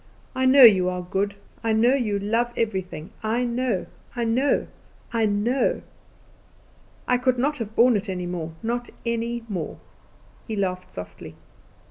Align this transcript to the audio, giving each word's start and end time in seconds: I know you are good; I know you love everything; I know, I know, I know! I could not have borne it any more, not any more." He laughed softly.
I 0.33 0.47
know 0.47 0.63
you 0.63 0.89
are 0.89 1.03
good; 1.03 1.35
I 1.63 1.73
know 1.73 1.93
you 1.93 2.17
love 2.17 2.53
everything; 2.57 3.11
I 3.21 3.43
know, 3.43 3.85
I 4.15 4.23
know, 4.23 4.65
I 5.13 5.27
know! 5.27 5.83
I 7.07 7.19
could 7.19 7.37
not 7.37 7.59
have 7.59 7.75
borne 7.75 7.95
it 7.95 8.09
any 8.09 8.25
more, 8.25 8.53
not 8.63 8.89
any 9.05 9.43
more." 9.47 9.77
He 10.47 10.55
laughed 10.55 10.91
softly. 10.91 11.35